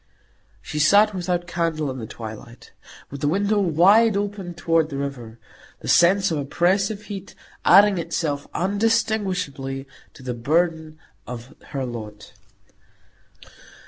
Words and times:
She 0.63 0.79
sat 0.79 1.13
without 1.13 1.45
candle 1.45 1.91
in 1.91 1.99
the 1.99 2.07
twilight, 2.07 2.71
with 3.11 3.21
the 3.21 3.27
window 3.27 3.59
wide 3.59 4.17
open 4.17 4.55
toward 4.55 4.89
the 4.89 4.97
river; 4.97 5.37
the 5.81 5.87
sense 5.87 6.31
of 6.31 6.39
oppressive 6.39 7.03
heat 7.03 7.35
adding 7.63 7.99
itself 7.99 8.47
undistinguishably 8.51 9.87
to 10.15 10.23
the 10.23 10.33
burthen 10.33 10.97
of 11.27 11.53
her 11.67 11.85
lot. 11.85 12.33